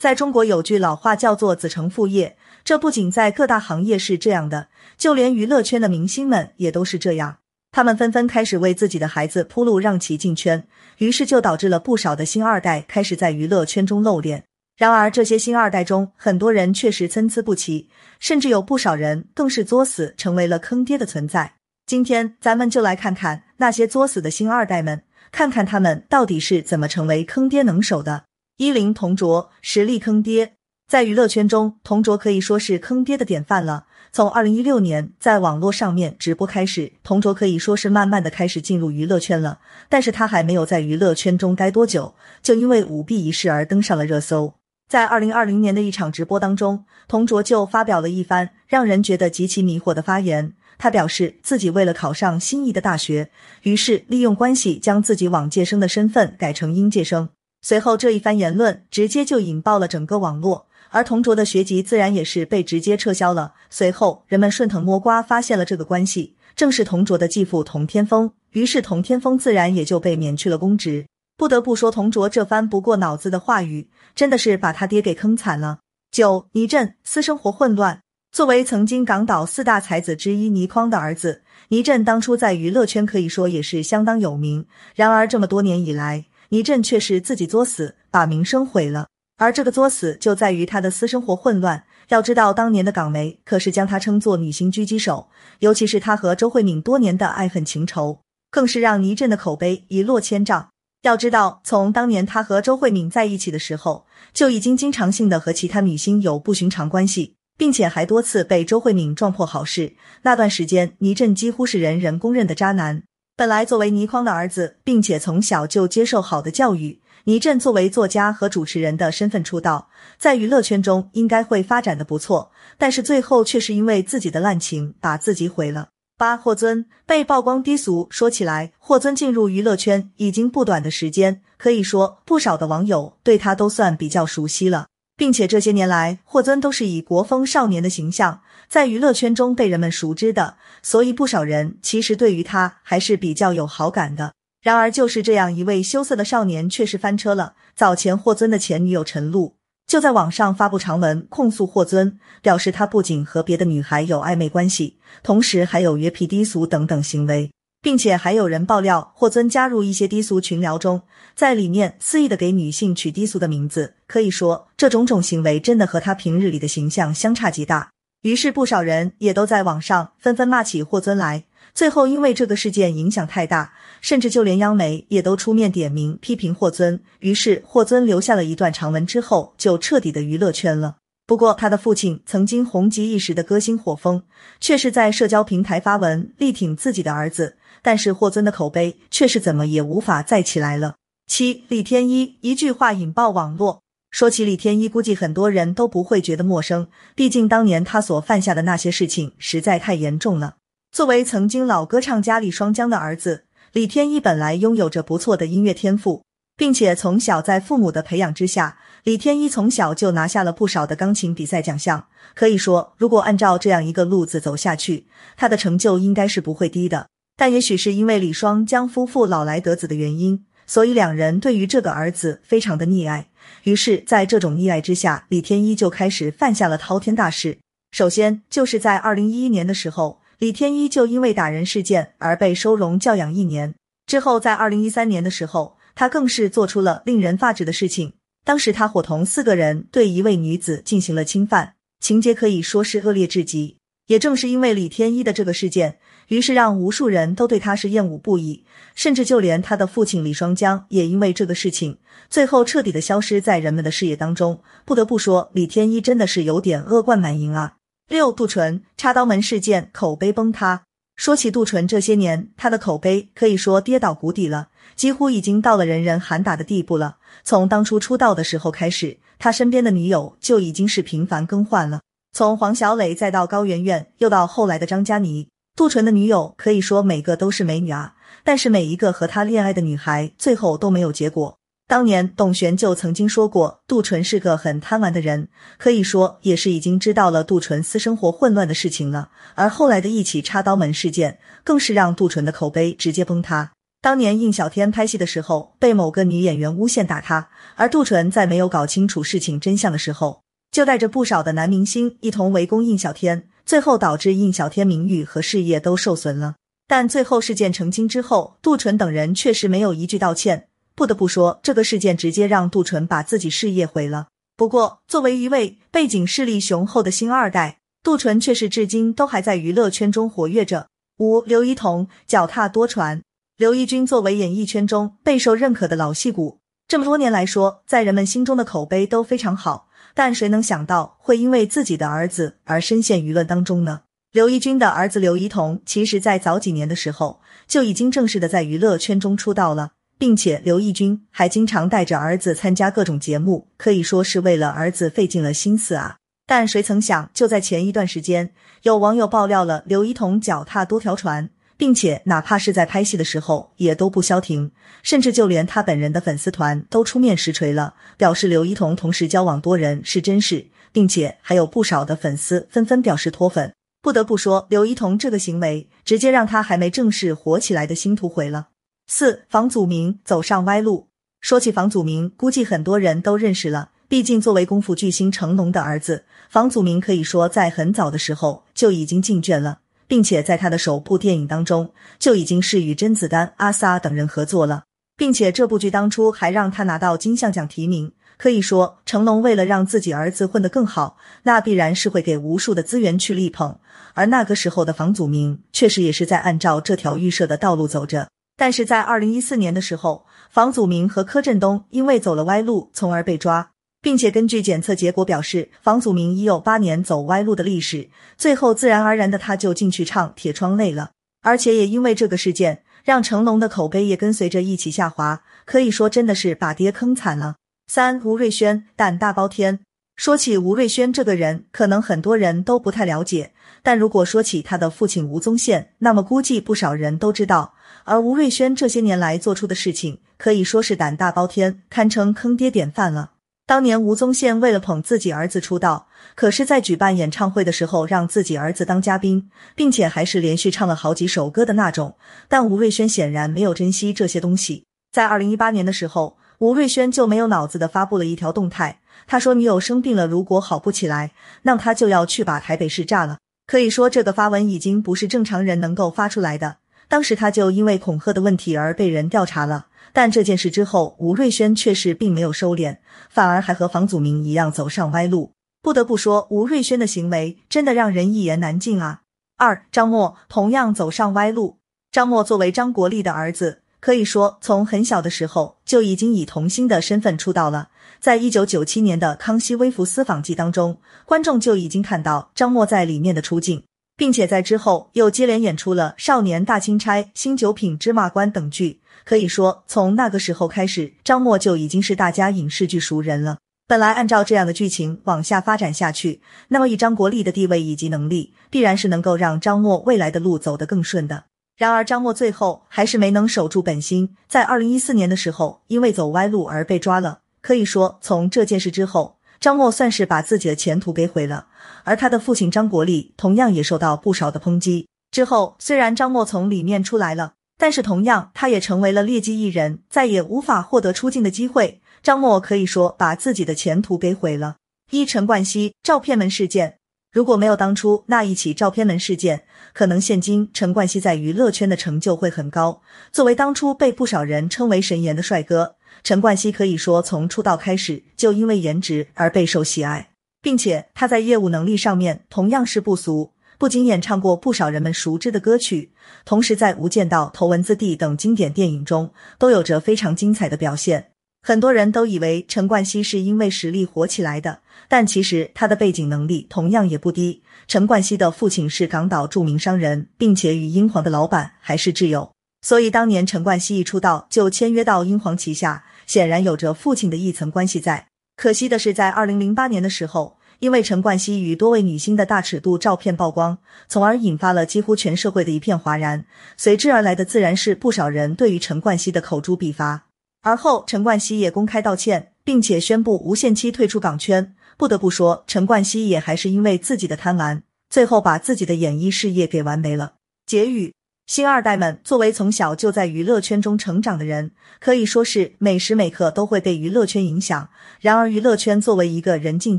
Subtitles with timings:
[0.00, 7.36] 在中国有句老话叫做“子承父业”，这不仅在各大行业是这样的，就连娱乐圈的明星们也都是这样。
[7.70, 10.66] 他们纷纷开始为自己的孩子铺路，让其进圈，
[10.96, 14.44] 于是就导致了不少的新二代开始在娱乐圈中露脸。
[14.78, 21.56] 然而，这些新二代中，很多人确实参差不齐，甚至有不少人更是作死，成为了坑爹的存在。
[21.84, 28.24] 今天，咱们就来看看那些作死的新二代们，看看他们到底是怎么成为坑爹能手的。
[28.60, 30.52] 一零同卓实力坑爹，
[30.86, 33.86] 在娱乐圈中，同卓可以说是坑爹的典范了。
[34.12, 39.60] 从二零一六年在网络上面直播开始，同卓可以说是慢慢的开始进入娱乐圈了。
[39.88, 44.52] 但是他还没有在娱乐圈中待多久，就因为舞弊一事而登上了热搜。
[44.86, 50.52] 在二零二零年的一场直播当中，同卓就发表了一番让人觉得极其迷惑的发言。
[50.76, 53.30] 他表示自己为了考上心仪的大学，
[53.62, 57.30] 于是利用关系将自己往届生的身份改成应届生。
[57.62, 63.52] 随后，这一番言论直接就引爆了整个网络，而同卓的学籍自然也是被直接撤销了。
[63.68, 71.06] 随后，人们顺藤摸瓜发现了这个关系，正是同卓的继父童天峰，于是童天峰自然也就被免去了公职。
[71.36, 75.78] 不得不说，童卓这番不过脑子的话语，真的是把他爹给坑惨了。
[76.10, 78.00] 九倪震私生活混乱，
[78.32, 84.66] 作为曾经港岛四大才子之一倪匡的儿子，倪震当初在娱乐圈可以说也是相当有名。
[84.94, 89.06] 然而，这么多年以来，倪震却是自己作死，把名声毁了。
[89.38, 91.84] 而这个作死就在于他的私生活混乱。
[92.08, 98.20] 要知道，当年的港媒可是将他称作女星狙击手，尤其是他和周慧敏多年的爱恨情仇，
[98.50, 100.70] 更是让倪震的口碑一落千丈。
[101.02, 109.94] 要知道，从当年他和周慧敏在一起的时候，就已经经常性的和其他女星有不寻常关系，并且还多次被周慧敏撞破好事。
[110.22, 113.04] 那段时间，倪震几乎是人人公认的渣男。
[113.40, 119.88] 本来作为倪匡的儿子，并且从小就接受好的教育，倪震作为作家和主持人的身份出道，
[120.18, 125.88] 在娱乐圈中应该会发展的不错，但是最后却是因为自己的滥情把自己毁了。
[126.18, 134.88] 八霍尊被曝光低俗，说起来，霍尊进入娱乐圈已经不短的时间，可以说不少的网友对他都算比较熟悉了。
[135.20, 144.32] 并且这些年来，霍尊都是以国风少年的形象在娱乐圈中被人们熟知的，所以不少人其实对于他还是比较有好感的。
[144.62, 147.52] 然而，就是这样一位羞涩的少年，却是翻车了。
[147.76, 157.50] 早前霍尊的前女友陈露就在网上发布长文控诉霍尊，表示他不仅和别的女孩有暧昧关系，同时还有约皮低俗等等行为。
[157.82, 161.02] 并且还有人爆料，霍尊加入一些低俗群聊中，
[161.34, 167.90] 在里面肆意的给女性取低俗的名字，可以说这种种行为真的和他平日里的形象相差极大。
[168.22, 171.44] 于是不少人也都在网上纷纷骂起霍尊来。
[171.72, 177.00] 最后因为这个事件影响太大，甚至就连央媒也都出面点名批评霍尊。
[177.20, 180.96] 于是霍尊留下了一段长文之后，就彻底的娱乐圈了。
[181.26, 184.24] 不过，他的父亲曾经红极一时的歌星火风，
[184.58, 187.56] 却是在社交平台发文力挺自己的儿子。
[187.82, 190.96] 但是霍尊的口碑却是怎么也无法再起来了。
[191.26, 193.82] 七李天一一句话引爆网络。
[194.10, 200.56] 说起李天一，估计很多人都不会觉得陌生，毕竟当年他所犯下的那些事情实在太严重了。
[200.90, 206.24] 作为曾经老歌唱家李双江的儿子，李天一本来拥有着不错的音乐天赋，
[206.56, 212.08] 并且从小在父母的培养之下，李天一从小就拿下了不少的钢琴比赛奖项。
[212.34, 217.06] 可以说，如果按照这样一个路子走下去，他的成就应该是不会低的。
[217.40, 223.28] 但也许是因为李双江夫妇老来得子的原因，所以两人对于这个儿子非常的溺爱。
[223.62, 227.56] 于是，在这种溺爱之下，李天一就开始犯下了滔天大事。
[227.92, 233.74] 首先，就是在二零一一年的时候，李天一就因为打人事件而被收容教养一年。
[234.06, 238.12] 之后，在二零一三年的时候，他更是做出了令人发指的事情。
[238.44, 243.78] 当时，他伙同四个人对一位女子进行了侵犯，情节可以说是恶劣至极。
[244.08, 245.96] 也正是因为李天一的这个事件。
[246.30, 248.64] 于是让无数人都对他是厌恶不已，
[248.94, 251.98] 甚至就连他的父亲李双江也因为这个事情，
[252.28, 254.62] 最后彻底的消失在人们的视野当中。
[254.84, 257.74] 不得不说，李天一真的是有点恶贯满盈啊。
[258.08, 260.84] 六杜淳插刀门事件口碑崩塌。
[261.16, 267.16] 说起杜淳，这些年他的口碑可以说跌倒谷底了，几乎已经到了人人喊打的地步了。
[267.42, 272.00] 从当初出道的时候开始，他身边的女友就已经是频繁更换了，
[272.32, 275.48] 从黄小磊再到高圆圆，又到后来的张嘉倪。
[275.76, 278.14] 杜淳的女友可以说每个都是美女啊，
[278.44, 281.56] 但是每一个和他恋爱的女孩最后都没有结果。
[281.86, 289.30] 当年董璇就曾经说过，杜淳是个很贪玩的人，可以说也是已经知道了杜淳私生活混乱的事情了。
[289.56, 293.72] 而后来的一起插刀门事件，更是让杜淳的口碑直接崩塌。
[294.00, 306.56] 当年应小天拍戏的时候，被某个女演员诬陷打他，而杜淳在没有搞清楚事情真相的时候，就带着不少的男明星一同围攻应小天，最后导致印小天名誉和事业都受损了。
[306.86, 310.68] 但最后事件澄清之后，杜淳等人确实没有一句道歉。
[310.94, 314.26] 不得不说，这个事件直接让杜淳把自己事业毁了。
[314.56, 320.88] 不过，作为一位背景势力雄厚的星二代，杜淳却是至今都还在娱乐圈中活跃着。
[321.18, 323.22] 五刘一彤脚踏多船。
[323.56, 326.59] 刘奕君作为演艺圈中备受认可的老戏骨，
[326.90, 329.86] 这么多年来说，在人们心中的口碑都非常好。
[330.12, 334.00] 但谁能想到会因为自己的儿子而深陷舆论当中呢？
[334.32, 346.16] 刘奕君的儿子刘一彤，其实在早几年的时候就已经正式的在娱乐圈中出道了，并且刘奕君还经常带着儿子参加各种节目，可以说是为了儿子费尽了心思啊。
[346.44, 348.50] 但谁曾想，就在前一段时间，
[348.82, 351.50] 有网友爆料了刘一彤脚踏多条船。
[351.80, 354.70] 并且哪怕是在拍戏的时候也都不消停，
[355.02, 363.72] 甚至就连他本人的粉丝团都出面实锤了，表示刘一彤同时交往多人是真事，并且还有不少的粉丝纷纷表示脱粉。
[364.02, 368.68] 不得不说，刘一彤这个行为直接让他还没正式火起来的星途毁了。
[369.06, 371.08] 四房祖名走上歪路。
[371.40, 379.78] 说起房祖名，估计很多人都认识了，毕竟作为功夫巨星成龙的儿子，房祖名可以说在很早的时候就已经进圈了。
[380.10, 384.82] 并且在他的首部电影当中就已经是与甄子丹、阿 sa 等人合作了，
[385.16, 388.12] 并且这部剧当初还让他拿到金像奖提名。
[388.36, 393.78] 可以说，成龙为了让自己儿子混得更好，那必然是会给无数的资源去力捧。
[394.14, 398.28] 而那个时候的房祖名确实也是在按照这条预设的道路走着。
[398.56, 403.70] 但是在二零一四年的时候，房祖名和柯震东因为走了歪路，从而被抓。
[404.02, 411.10] 并且根据检测结果表示，房祖名已有八年走歪路的历史，最后自然而然的他就进去唱《铁窗泪》了。
[411.42, 417.56] 而且也因为这个事件，让成龙的口碑也跟随着一起下滑，可以说真的是把爹坑惨了。
[417.86, 419.80] 三吴瑞轩胆大包天。
[420.16, 427.72] 说起吴瑞轩这个人，可能很多人都不太了解，但如果说起他的父亲吴宗宪，那么估计不少人都知道。
[428.04, 433.30] 而吴瑞轩这些年来做出的事情，可以说是胆大包天，堪称坑爹典范了。
[433.70, 442.16] 当年吴宗宪为了捧自己儿子出道，可是，在举办演唱会的时候，让自己儿子当嘉宾，并且还是连续唱了好几首歌的那种。
[442.48, 444.86] 但吴瑞轩显然没有珍惜这些东西。
[445.12, 451.30] 在二零一八年的时候，吴瑞轩就没有脑子的发布了一条动态，他说女友生病了，如果好不起来，
[451.62, 453.38] 那他就要去把台北市炸了。
[453.68, 456.78] 可以说，这个发文已经不是正常人能够发出来的。
[457.06, 459.86] 当时他就因为恐吓的问题而被人调查了。
[460.12, 462.98] 但这件事之后，吴瑞轩却是并没有收敛，
[463.28, 465.52] 反而还和房祖名一样走上歪路。
[465.82, 469.22] 不得不说，吴瑞轩的行为真的让人一言难尽啊。
[469.56, 471.78] 二张默同样走上歪路。
[472.12, 477.88] 张默作为张国立的儿子，可以说从很小的时候就已经以童星的身份出道了。
[478.18, 483.84] 在一九九七年的《康熙微服私访记》当中，观众就已经看到张默在里面的出镜，
[484.20, 489.00] 并且在之后又接连演出了《少年大钦差》《新九品芝麻官》等剧。
[489.24, 493.56] 可以说，从那个时候开始，张默就已经是大家影视剧熟人了。
[493.88, 501.44] 本来按照这样的剧情往下发展下去，那么以张国立的地位以及能力，必然是能够让张默未来的路走得更顺的。
[501.78, 507.38] 然而，张默最后还是没能守住本心，在二零一四年的时候，因为走歪路而被抓了。
[507.62, 511.68] 可以说，从这件事之后，张默算是把自己的前途给毁了。
[512.02, 515.06] 而他的父亲张国立同样也受到不少的抨击。
[515.30, 517.52] 之后，虽然张默从里面出来了。
[517.82, 522.02] 但是同样，他也成为了劣迹艺人，再也无法获得出镜的机会。
[522.22, 524.76] 张默可以说把自己的前途给毁了。
[525.10, 526.98] 一陈冠希照片门事件，
[527.32, 529.62] 如果没有当初那一起照片门事件，
[529.94, 533.00] 可能现今陈冠希在娱乐圈的成就会很高。
[533.32, 543.52] 作为当初被不少人称为神颜的帅哥，陈冠希可以说从出道开始就因为颜值而备受喜爱，并且他在业务能力上面同样是不俗。
[543.78, 546.12] 不仅演唱过不少人们熟知的歌曲，
[546.44, 551.28] 同时在《无间道》《头文字 D》等经典电影中都有着非常精彩的表现。
[551.62, 557.62] 很多人都以为陈冠希是因为实力火起来的，但其实他的背景能力同样也不低。
[557.88, 568.28] 陈冠希的父亲是港岛著名商人，并且与英皇的老板还是挚友，所以当年陈冠希一出道就签约到英皇旗下，显然有着父亲的一层关系在。
[568.56, 570.58] 可惜的是，在二零零八年的时候。
[570.80, 573.76] 因为陈冠希与多位女星的大尺度照片曝光，
[574.08, 576.46] 从而引发了几乎全社会的一片哗然。
[576.78, 580.28] 随之而来的自然是不少人对于陈冠希的口诛笔伐。
[580.62, 584.74] 而后，陈冠希也公开道歉，并且宣布无限期退出港圈。
[584.96, 590.36] 不得不说，陈冠希也还是因为自己的贪婪，最后把自己的演艺事业给完没了。
[590.64, 591.12] 结语：
[591.50, 597.88] 星二代们作为从小就在娱乐圈中成长的人，可以说是每时每刻都会被娱乐圈影响。
[598.20, 599.98] 然而，娱乐圈作为一个人尽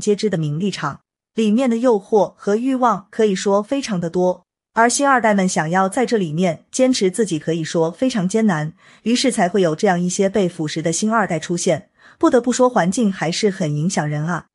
[0.00, 1.00] 皆知的名利场，
[1.34, 4.46] 里面的诱惑和欲望可以说非常的多。
[4.72, 8.72] 而星二代们想要在这里面坚持自己，可以说非常艰难。
[9.02, 11.90] 于是才会有这样一些被腐蚀的星二代出现。
[12.18, 14.46] 不得不说，环境还是很影响人啊。